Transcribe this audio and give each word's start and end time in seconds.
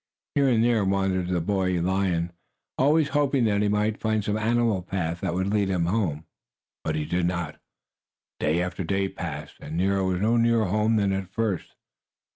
Here 0.33 0.49
and 0.49 0.63
there 0.63 0.83
wandered 0.83 1.27
the 1.27 1.39
boy 1.41 1.79
lion, 1.79 2.33
always 2.75 3.09
hoping 3.09 3.43
that 3.45 3.61
he 3.61 3.67
might 3.67 3.99
find 3.99 4.23
some 4.23 4.35
animal 4.35 4.81
path 4.81 5.21
that 5.21 5.35
would 5.35 5.49
lead 5.53 5.69
him 5.69 5.85
home. 5.85 6.25
But 6.83 6.95
he 6.95 7.05
did 7.05 7.27
not. 7.27 7.59
Day 8.39 8.63
after 8.63 8.83
day 8.83 9.09
passed, 9.09 9.57
and 9.59 9.77
Nero 9.77 10.07
was 10.07 10.19
no 10.19 10.37
nearer 10.37 10.65
home 10.65 10.95
than 10.95 11.11
at 11.13 11.29
first. 11.29 11.75